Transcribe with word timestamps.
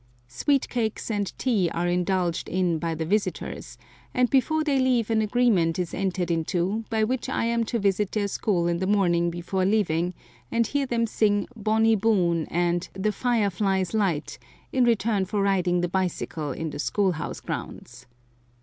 Sweetcakes 0.27 1.11
and 1.11 1.31
tea 1.37 1.69
are 1.71 1.87
indulged 1.87 2.49
in 2.49 2.79
by 2.79 2.95
the 2.95 3.05
visitors, 3.05 3.77
and 4.15 4.31
before 4.31 4.63
they 4.63 4.79
leave 4.79 5.11
an 5.11 5.21
agreement 5.21 5.77
is 5.77 5.93
entered 5.93 6.31
into 6.31 6.85
by 6.89 7.03
which 7.03 7.29
I 7.29 7.45
am 7.45 7.65
to 7.65 7.77
visit 7.77 8.11
their 8.13 8.27
school 8.27 8.65
in 8.65 8.79
the 8.79 8.87
morning 8.87 9.29
before 9.29 9.63
leaving 9.63 10.15
and 10.51 10.65
hear 10.65 10.87
them 10.87 11.05
sing 11.05 11.47
"Bonny 11.55 11.95
Boon" 11.95 12.47
and 12.47 12.89
"The 12.93 13.11
fire 13.11 13.51
fly's 13.51 13.93
light," 13.93 14.39
in 14.73 14.85
return 14.85 15.25
for 15.25 15.43
riding 15.43 15.81
the 15.81 15.87
bicycle 15.87 16.51
in 16.51 16.71
the 16.71 16.79
school 16.79 17.11
house 17.11 17.39
grounds. 17.39 18.07